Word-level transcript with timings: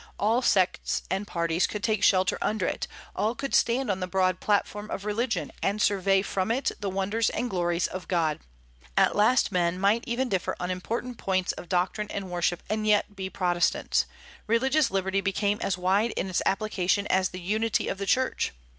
All 0.17 0.41
sects 0.41 1.03
and 1.11 1.27
parties 1.27 1.67
could 1.67 1.83
take 1.83 2.03
shelter 2.03 2.39
under 2.41 2.65
it; 2.65 2.87
all 3.15 3.35
could 3.35 3.53
stand 3.53 3.91
on 3.91 3.99
the 3.99 4.07
broad 4.07 4.39
platform 4.39 4.89
of 4.89 5.05
religion, 5.05 5.51
and 5.61 5.79
survey 5.79 6.23
from 6.23 6.49
it 6.49 6.71
the 6.79 6.89
wonders 6.89 7.29
and 7.29 7.51
glories 7.51 7.85
of 7.85 8.07
God. 8.07 8.39
At 8.97 9.15
last 9.15 9.51
men 9.51 9.79
might 9.79 10.03
even 10.07 10.27
differ 10.27 10.55
on 10.59 10.71
important 10.71 11.19
points 11.19 11.51
of 11.51 11.69
doctrine 11.69 12.09
and 12.09 12.31
worship, 12.31 12.63
and 12.67 12.87
yet 12.87 13.15
be 13.15 13.29
Protestants. 13.29 14.07
Religious 14.47 14.89
liberty 14.89 15.21
became 15.21 15.59
as 15.61 15.77
wide 15.77 16.13
in 16.17 16.31
its 16.31 16.41
application 16.47 17.05
as 17.05 17.29
the 17.29 17.39
unity 17.39 17.87
of 17.87 17.99
the 17.99 18.07
Church. 18.07 18.53